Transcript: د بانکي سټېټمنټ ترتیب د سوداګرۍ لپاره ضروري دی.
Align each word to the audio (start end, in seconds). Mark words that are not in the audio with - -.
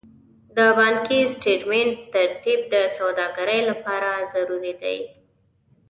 د 0.55 0.57
بانکي 0.77 1.19
سټېټمنټ 1.33 1.93
ترتیب 2.15 2.59
د 2.73 2.75
سوداګرۍ 2.97 3.59
لپاره 3.69 4.09
ضروري 4.33 4.73
دی. 4.81 4.97